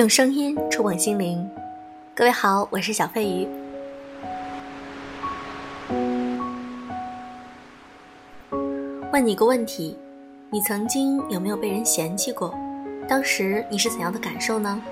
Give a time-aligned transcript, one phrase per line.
[0.00, 1.46] 用声音触碰心灵，
[2.16, 3.46] 各位好，我是小飞鱼。
[9.12, 9.98] 问你个问题：
[10.48, 12.54] 你曾经有没有被人嫌弃过？
[13.06, 14.82] 当时你是怎样的感受呢？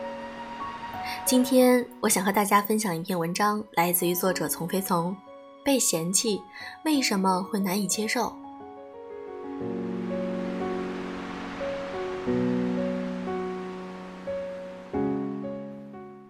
[1.24, 5.16] 今天我想和大家分享一篇文章，来自于作者从飞从。
[5.64, 6.38] 被嫌弃
[6.84, 8.30] 为什么会难以接受？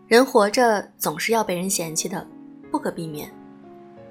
[0.09, 2.27] 人活着总是要被人嫌弃的，
[2.71, 3.31] 不可避免。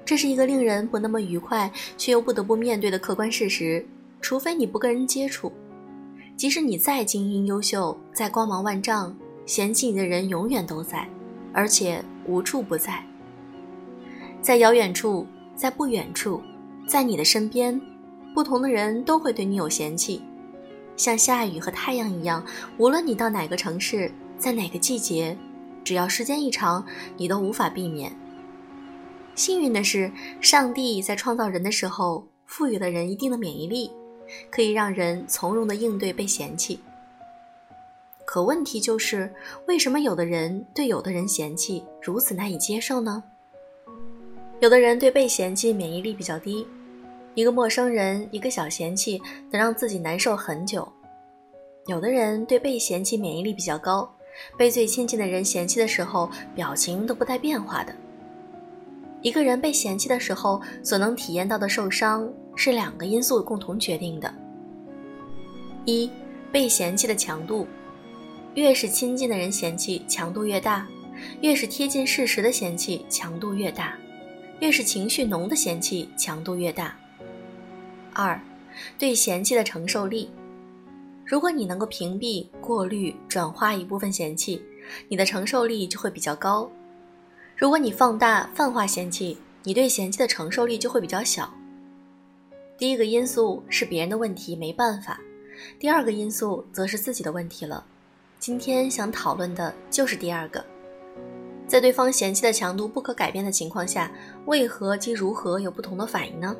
[0.04, 3.84] 这是一个令人不那么愉快却又不得不面对的客观事实。
[4.20, 5.52] 除非你不跟人接触，
[6.36, 9.12] 即使你再精英优秀、再光芒万丈，
[9.44, 11.08] 嫌弃你的人永远都在，
[11.52, 13.04] 而且无处不在。
[14.40, 15.26] 在遥远处，
[15.56, 16.40] 在不远处，
[16.86, 17.80] 在你的身边，
[18.34, 20.22] 不同的人都会对你有嫌弃，
[20.96, 22.44] 像下雨和太阳一样，
[22.76, 25.36] 无论你到哪个城市，在哪个季节。
[25.84, 26.84] 只要时间一长，
[27.16, 28.12] 你都无法避免。
[29.34, 33.90] 幸运的是，上帝在创造人的时候赋予了人一定的免疫力，
[34.50, 36.80] 可以让人从容的应对被嫌弃。
[38.24, 39.32] 可问题就是，
[39.66, 43.22] 为什么有的人对有的人嫌弃如此难以接受呢？
[44.60, 46.66] 有的人对被嫌弃免疫力比较低，
[47.34, 50.82] 一个陌生人一个小嫌弃能让自己难受很久；
[51.86, 54.12] 有的人对被嫌弃免疫力比较高。
[54.56, 57.94] 被最亲近的人嫌弃的时候，表情都不带变化的。
[59.20, 64.32] 一个人被嫌弃的时候，所能体验到的受伤是两个因素共同决定的：
[65.84, 66.10] 一、
[66.52, 67.66] 被嫌弃的强度，
[68.54, 70.86] 越是亲近的人嫌弃，强度越大；
[71.40, 73.94] 越是贴近事实的嫌弃，强度越大；
[74.60, 76.96] 越是情绪浓的嫌弃，强度越大。
[78.12, 78.40] 二、
[78.96, 80.30] 对嫌弃的承受力。
[81.28, 84.64] 如果你能够屏蔽、过滤、转化一部分嫌弃，
[85.08, 86.66] 你的承受力就会比较高；
[87.54, 91.52] 如果你放大、泛化嫌弃，你对嫌弃的承受力就会比较小。
[92.78, 95.18] 第一个因素是别人的问题，没办法；
[95.78, 97.84] 第二个因素则是自己的问题了。
[98.38, 100.64] 今天想讨论的就是第二个，
[101.66, 104.10] 在对方嫌弃的强度不可改变的情况下，
[104.46, 106.56] 为何及如何有不同的反应呢？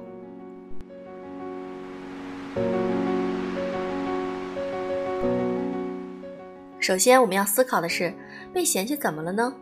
[6.88, 8.10] 首先，我们要思考的是，
[8.50, 9.52] 被嫌弃怎么了呢？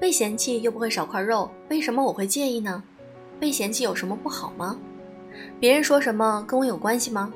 [0.00, 2.82] 被嫌弃又不会少块肉，为什么我会介意呢？
[3.38, 4.74] 被嫌弃有什么不好吗？
[5.60, 7.30] 别人说什么跟我有关系吗？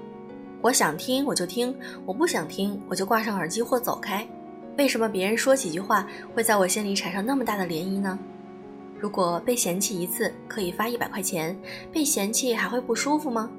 [0.62, 4.26] 我想听我就听，我不想听我就挂上耳机或走开。
[4.78, 8.18] 为什么别人说几句话会在我心里产生那么大的涟漪呢？
[8.98, 11.54] 如果被嫌弃一次可以发一百块钱，
[11.92, 13.50] 被嫌弃还会不舒服吗？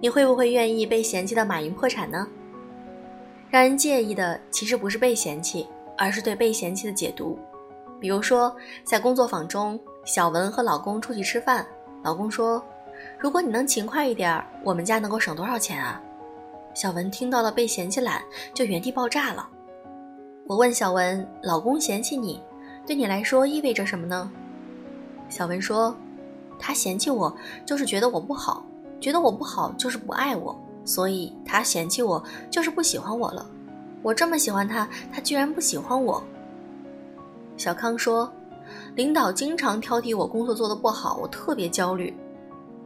[0.00, 2.28] 你会不会愿意被嫌弃到马云破产呢？
[3.48, 7.38] 让人介意的其实不是被嫌弃，而是对被嫌弃的解读。
[8.00, 11.66] 比如说，在工作坊中，小文和老公出去吃饭，
[12.02, 12.62] 老公说
[13.18, 16.00] ：“如果你能勤快一点，我们家能够省多少钱啊？”
[16.74, 19.48] 小文听到了被嫌弃懒，就原地爆炸了。
[20.46, 22.42] 我问小文：“老公嫌弃你，
[22.86, 24.30] 对你来说意味着什么呢？”
[25.30, 25.96] 小文说
[26.58, 28.64] ：“他嫌弃我，就是觉得我不好，
[29.00, 30.54] 觉得我不好就是不爱我。”
[30.86, 33.44] 所以他嫌弃我，就是不喜欢我了。
[34.02, 36.22] 我这么喜欢他，他居然不喜欢我。
[37.56, 38.32] 小康说
[38.94, 42.16] ：“领导经常挑剔我工作做得不好，我特别焦虑。”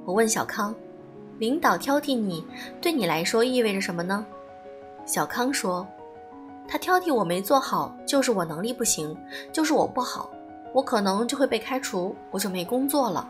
[0.07, 0.75] 我问小康
[1.39, 2.43] ：“领导挑剔你，
[2.81, 4.25] 对你来说意味着什么呢？”
[5.05, 5.87] 小康说
[6.67, 9.15] ：“他挑剔我没做好，就是我能力不行，
[9.53, 10.31] 就是我不好，
[10.73, 13.29] 我可能就会被开除，我就没工作了。”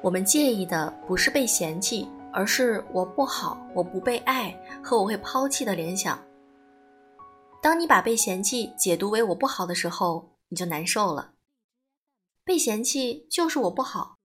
[0.00, 2.08] 我们介意的不是被嫌弃。
[2.34, 4.52] 而是我不好，我不被爱
[4.82, 6.20] 和我会抛弃的联想。
[7.62, 11.34] 当你把被嫌弃解读为我不好的时候，你就难受了。
[12.44, 14.18] 被嫌弃就是我不好，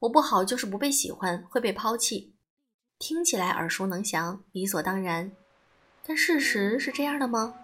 [0.00, 2.34] 我不好就是不被喜欢，会被抛弃。
[2.98, 5.30] 听起来耳熟能详，理所当然，
[6.04, 7.54] 但事实是这样的吗？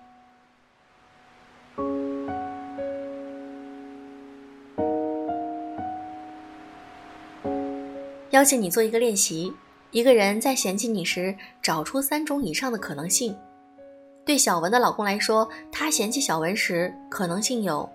[8.31, 9.53] 邀请你做一个练习。
[9.91, 13.35] 一个人在嫌弃你时，找出三种以上的可能性。
[14.23, 17.89] 对小文的老公来说，他嫌弃小文时，可能性有：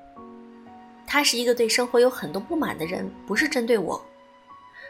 [1.06, 4.02] 他是一个对生活有很多不满的人，不是针对我；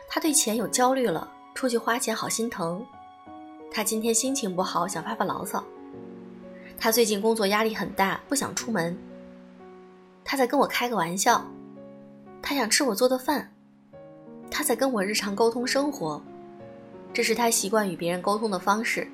[0.07, 2.81] 他对钱有焦虑了，出去花钱好心疼；
[3.69, 5.61] 他今天心情不好，想发发牢骚；
[6.79, 8.95] 他最近工作压力很大，不想出门；
[10.23, 11.41] 他在跟我开个玩笑；
[12.41, 13.41] 他想吃我做的饭；
[14.49, 16.23] 他在跟我日常沟通生活。
[17.13, 19.07] 这是他习惯与别人沟通的方式。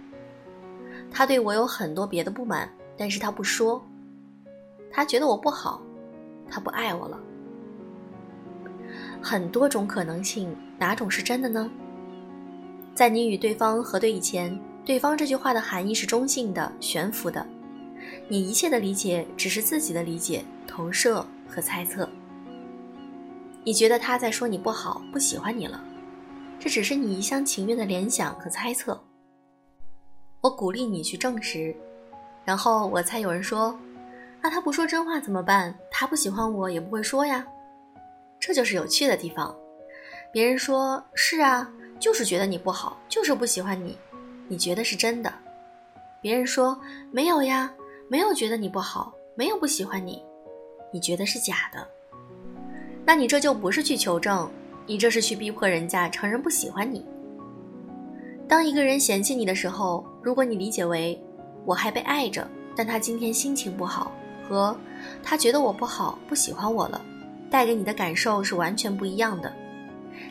[1.11, 3.83] 他对我有很多别的不满，但是他不说，
[4.91, 5.81] 他觉得我不好，
[6.49, 7.19] 他不爱我了。
[9.21, 11.69] 很多种可能性，哪种是真的呢？
[12.95, 17.45] 在你与对方核对以前，对方这句话的含义是中性的、悬浮的，
[18.27, 22.07] 你一切的理解只是自己的理解、投射和猜测。
[23.63, 25.83] 你觉得他在说你不好，不喜欢你了，
[26.59, 29.01] 这只是你一厢情愿的联想和猜测。
[30.41, 31.73] 我鼓励你去证实，
[32.43, 33.77] 然后我猜有人说
[34.41, 35.73] ：“那他不说真话怎么办？
[35.89, 37.45] 他不喜欢我也不会说呀。”
[38.39, 39.55] 这就是有趣的地方。
[40.31, 41.69] 别人说是啊，
[41.99, 43.97] 就是觉得你不好，就是不喜欢你，
[44.47, 45.33] 你觉得是真的。
[46.21, 46.79] 别人说
[47.11, 47.73] 没有呀，
[48.09, 50.21] 没有觉得你不好，没有不喜欢你，
[50.91, 51.87] 你觉得是假的。
[53.05, 54.49] 那你这就不是去求证，
[54.89, 57.05] 你这是去逼迫人家承认不喜欢你。
[58.47, 61.21] 当一个人嫌弃你的时候，如果你理解为
[61.63, 64.75] 我还被爱着，但他今天心情不好，和
[65.21, 66.99] 他觉得我不好，不喜欢我了，
[67.51, 69.53] 带给你的感受是完全不一样的，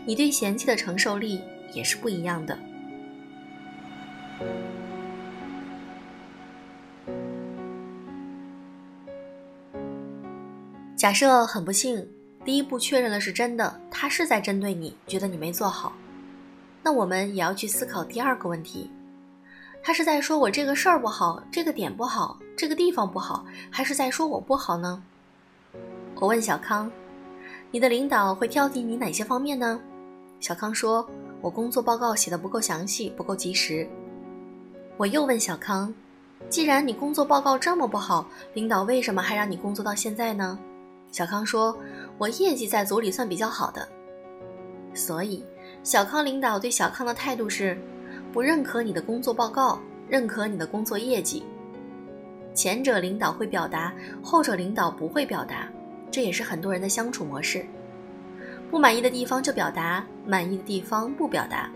[0.05, 1.41] 你对嫌弃的承受力
[1.73, 2.59] 也是不一样的。
[10.97, 12.05] 假设很不幸，
[12.49, 15.93] 第一步确认了是真的，他是在针对你，觉得你没做好。
[16.83, 18.91] 那我们也要去思考第二个问题：
[19.83, 25.03] 他是在说我这个事儿不好，这个点不好，这个地方不好，还是在说我不好呢？
[26.15, 26.91] 我问小康
[27.71, 29.79] ：“你的领导会挑剔你哪些方面呢？”
[30.41, 31.07] 小康说
[31.43, 33.87] ：“我工作报告写的不够详细，不够及时。”
[34.97, 35.93] 我又问小康
[36.49, 40.59] ：“既然你工作报告这么不好，领导为什么还让你工作到现在呢？”
[41.11, 41.75] 小康说
[42.19, 43.89] ：“我业绩在组里算比较好的，
[44.93, 45.45] 所以。”
[45.85, 47.79] 小康领导对小康的态度是，
[48.33, 51.45] 不认可你的工作报告，认可你的工作业绩。
[52.53, 55.69] 前者领导会表达，后者领导不会表达，
[56.11, 57.65] 这也是很多人的相处模式。
[58.71, 61.71] 不满意的地方就表达，满意的地方不表达。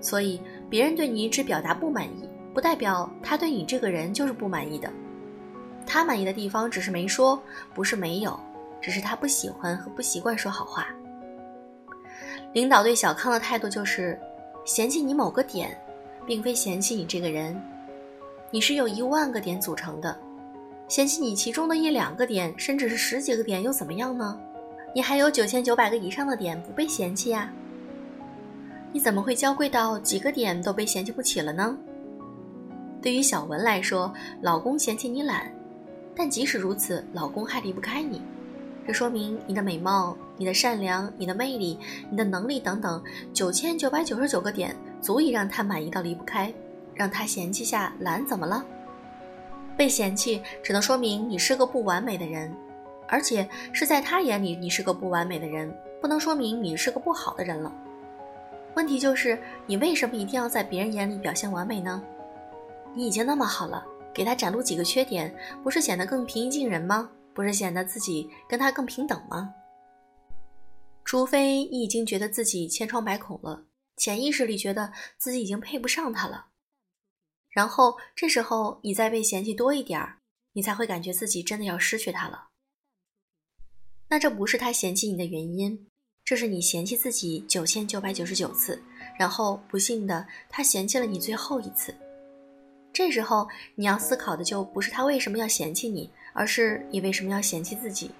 [0.00, 4.88] 所以别人对你只表达不满意，不代表他对你这个人就是不满意的。
[5.86, 7.42] 他满意的地方只是没说，
[7.74, 8.38] 不是没有，
[8.82, 10.88] 只是他不喜欢和不习惯说好话。
[12.52, 14.20] 领导对小康的态度就是
[14.66, 15.80] 嫌弃你某个点，
[16.26, 17.58] 并非嫌弃你这个人。
[18.50, 20.14] 你是由一万个点组成的，
[20.88, 24.38] 嫌弃你其中的一两个点，甚至是十几个点又怎么样呢？
[24.94, 27.50] 你还有九千九百个以上的点不被嫌弃呀？
[28.92, 31.74] 你怎么会娇贵到几个点都被嫌弃不起了呢？
[33.00, 34.12] 对于小文来说，
[34.42, 35.50] 老公嫌弃你懒，
[36.14, 38.20] 但即使如此，老公还离不开你。
[38.86, 41.78] 这说明你的美貌、你的善良、你的魅力、
[42.10, 43.02] 你的能力等等
[43.32, 46.52] 九千九百九十九个点，足以让他满意到离不开，
[46.94, 48.64] 让他嫌弃下懒怎么了？
[49.76, 52.52] 被嫌弃只能说明你是个不完美的人，
[53.06, 57.72] 而且是在他眼里你是个不完美的人，不能说明你是个不好的人了。
[58.74, 62.02] 问题就是你为什么一定要在别人眼里表现完美呢？
[62.94, 67.08] 你已经那么好了，给他展露几个缺点，不是显得更平易近人吗？
[67.34, 69.54] 不是显得自己跟他更平等吗？
[71.04, 76.46] 除非你已经觉得自己千疮百孔了，潜意识里觉得自己已经配不上他了，
[77.50, 80.20] 然后这时候你再被嫌弃多一点儿，
[80.52, 82.50] 你才会感觉自己真的要失去他了。
[84.08, 85.88] 那这不是他嫌弃你的原因，
[86.24, 88.82] 这是你嫌弃自己九千九百九十九次，
[89.18, 91.94] 然后不幸的他嫌弃了你最后一次。
[92.92, 96.10] 这时候你要思考的就不是他为什么要嫌弃你。
[96.32, 98.10] 而是你为什么要嫌弃自己？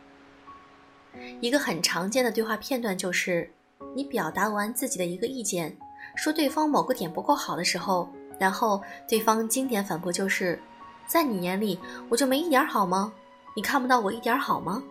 [1.40, 3.50] 一个很常见的对话片段就是，
[3.94, 5.76] 你表达完自己的一个意见，
[6.16, 10.60] 说对方某个点不够好的时候，然后对方经典反驳就是，
[11.06, 11.78] 在你眼里
[12.08, 13.12] 我就没一点好吗？
[13.54, 14.82] 你看不到我一点好吗？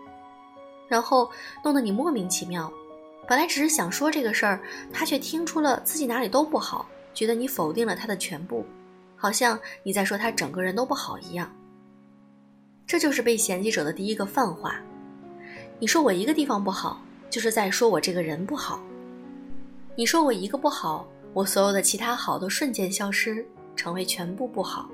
[0.87, 1.31] 然后
[1.63, 2.71] 弄得你莫名其妙。
[3.27, 4.61] 本来只是想说这个事儿，
[4.91, 8.65] 他却听出了自己哪里都不好，觉得你否定了他的全部，
[9.15, 11.51] 好像你在说他整个人都不好一样。
[12.91, 14.75] 这就是被嫌弃者的第一个泛化。
[15.79, 18.83] 你说我一个地方不好，就是在说我这个人不好。
[19.95, 23.45] 你说我一个不好，我所有的其他好都瞬间消失，
[23.77, 24.89] 成为全部不好。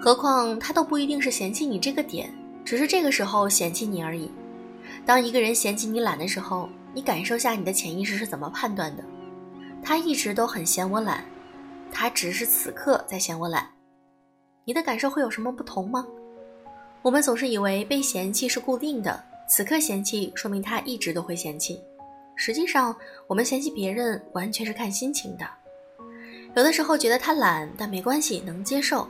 [0.00, 2.28] 何况他都不一定是嫌弃你这个点，
[2.64, 4.28] 只是这个时候嫌弃你而已。
[5.06, 9.04] 当一个人嫌弃你懒的时候，你感受下你的潜意识是怎么判断的？
[9.82, 11.24] 他一直都很嫌我懒，
[11.90, 13.68] 他只是此刻在嫌我懒。
[14.64, 16.06] 你的感受会有什么不同吗？
[17.00, 21.80] 我们总是以为被嫌弃是固定的，此刻嫌弃说明他一直都会嫌弃，
[22.36, 22.94] 实际上，
[23.26, 25.48] 我们嫌弃别人完全是看心情的。
[26.54, 29.06] 有的时候觉得他懒，但没关系，能接受；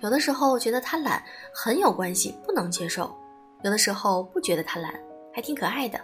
[0.00, 3.10] 有的时候觉得他懒，很有关系，不能接受；
[3.64, 4.94] 有的时候不觉得他懒，
[5.34, 6.00] 还挺可爱的。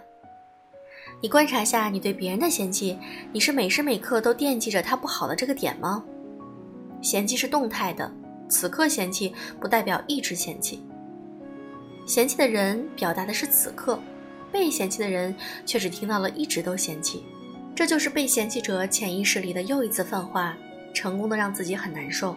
[1.21, 2.97] 你观察下，你对别人的嫌弃，
[3.33, 6.03] 你是每时每刻都惦记着他不好的这个点吗？
[7.01, 8.09] 嫌弃是动态的，
[8.47, 10.81] 此刻嫌弃不代表一直嫌弃。
[12.05, 13.99] 嫌弃的人表达的是此刻。
[14.51, 17.23] 被嫌弃的人却只听到了一直都嫌弃，
[17.75, 20.57] 这就是被嫌弃者潜意识里的又一次泛化，
[20.91, 22.35] 成功的让自己很难受。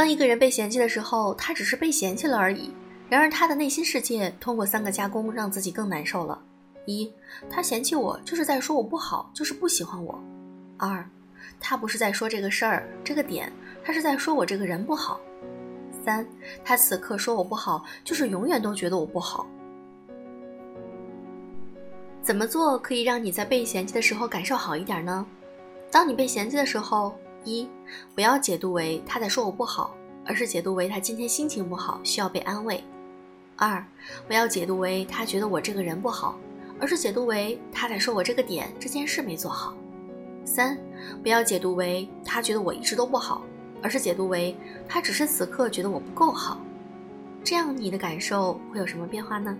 [0.00, 2.72] 当一个人被嫌弃的时候，他只是被嫌弃了而已。
[3.10, 6.40] 然而他的内心世界通过三个加工，让自己更难受了：
[6.86, 7.12] 一，
[7.50, 10.18] 他嫌弃我就是在说我不好，就是不喜欢我；
[10.78, 11.06] 二。
[11.60, 13.52] 他不是在说这个事儿、这个点，
[13.84, 15.20] 他是在说我这个人不好。
[16.02, 16.26] 三，
[16.64, 19.46] 他此刻说我不好，就是永远都觉得我不好。
[22.22, 25.26] 怎么做可以让你在被嫌弃的时候感受好一点呢？
[25.90, 27.68] 当你被嫌弃的时候，一，
[28.14, 29.94] 不要解读为他在说我不好，
[30.24, 32.82] 而是解读为他今天心情不好，需要被安慰。
[33.56, 33.84] 二，
[34.26, 36.38] 不要解读为他觉得我这个人不好，
[36.80, 39.74] 而是解读为他在说我这个点、这件事没做好。
[40.44, 40.78] 三，
[41.22, 43.42] 不要解读为他觉得我一直都不好，
[43.82, 44.56] 而是解读为
[44.88, 46.60] 他只是此刻觉得我不够好。
[47.44, 49.56] 这样你的感受会有什么变化呢？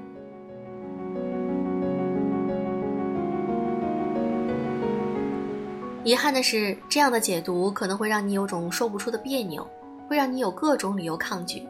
[6.02, 9.66] 遗憾的是，这样的解读可能会让你有种说不出的别扭，
[10.09, 11.69] 会让你有各种理由抗拒，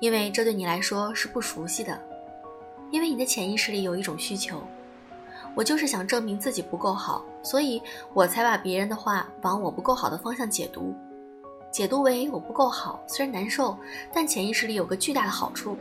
[0.00, 1.96] 因为这对你来说是不熟悉的，
[2.90, 4.60] 因为你的潜意识里有一种需求。
[5.54, 7.80] 我就是想证明自己不够好，所以
[8.14, 10.92] 我才把别人的话往我不够好的方向解读，
[11.70, 13.78] 解读为我不够好，虽然难受，
[14.12, 15.76] 但潜意识里有个巨大的好处，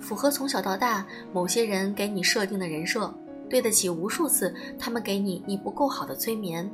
[0.00, 3.12] 符合从小到大某些人给你设定的人设，
[3.50, 6.70] 对得起无数次他们给你你不够好的催眠。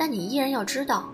[0.00, 1.10] 但你依然要知道，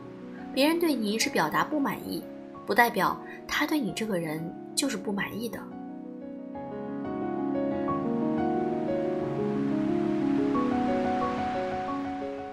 [0.54, 2.22] 别人对你只表达不满意，
[2.64, 4.40] 不代表他对你这个人
[4.76, 5.58] 就是不满意的。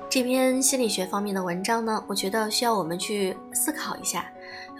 [0.09, 4.25] 这篇心理学方面的文章呢，我觉得需要我们去思考一下。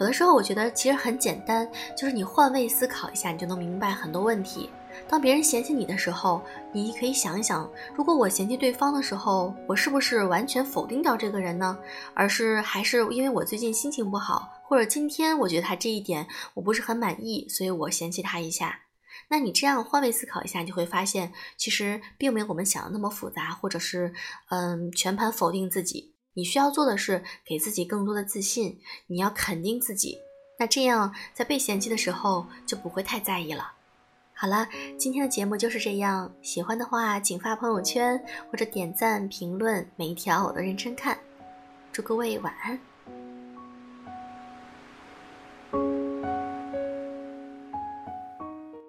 [0.00, 4.68] 有的时候我觉得其实很简单，就是你换位思考一下，你就能明白很多问题。
[5.08, 11.78] 当别人嫌弃你的时候，你可以想一想，如果我嫌弃对方的时候，我是不是完全否定掉这个人呢？
[12.14, 18.80] 而是还是因为我最近心情不好，或者今天我觉得他这一点我不是很满意，所以我嫌弃他一下。
[19.28, 24.12] 那你这样换位思考一下，你就会发现，其实并没有我们想的那么复杂，或者是，
[24.50, 26.12] 嗯，全盘否定自己。
[26.34, 30.18] 你需要做的是给自己更多的自信，你要肯定自己。
[30.58, 33.72] 那这样在被嫌弃的时候就不会太在意了。
[34.36, 36.30] 好了，今天的节目就是这样。
[36.42, 41.16] 喜欢的话，请发朋友圈或者点赞评论，每一条我都认真看。
[41.92, 42.78] 祝各位晚安。